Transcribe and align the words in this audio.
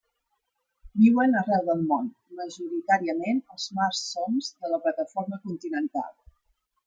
Viuen 1.01 1.35
arreu 1.41 1.67
del 1.67 1.83
món, 1.91 2.07
majoritàriament 2.39 3.43
als 3.55 3.67
mars 3.81 4.01
soms 4.15 4.49
de 4.63 4.71
la 4.73 4.79
plataforma 4.87 5.39
continental. 5.47 6.11